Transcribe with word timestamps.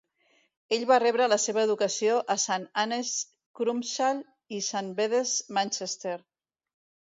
Ell 0.77 0.85
va 0.91 0.95
rebre 1.03 1.27
la 1.33 1.37
seva 1.43 1.65
educació 1.67 2.15
a 2.35 2.37
St 2.45 2.67
Anne's, 2.85 3.13
Crumpsall, 3.61 4.25
i 4.59 4.65
St 4.73 4.85
Bede's, 5.03 5.39
Manchester. 5.61 6.19